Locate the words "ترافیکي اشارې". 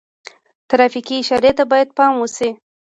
0.69-1.51